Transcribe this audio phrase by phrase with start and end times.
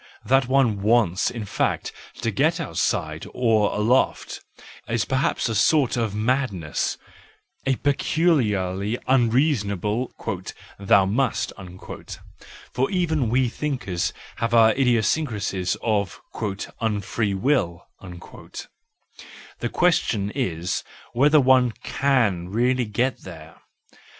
[0.25, 1.91] That one wants in fact
[2.23, 4.41] to get outside, or aloft,
[4.89, 6.97] is perhaps a sort of madness,
[7.67, 10.11] a peculiarly un¬ reasonable
[10.79, 16.19] "thou must"—for even we thinkers have our idiosyncrasies of
[16.81, 17.85] "unfree will"—:
[19.59, 20.83] the question is
[21.13, 23.61] whether one can really get there.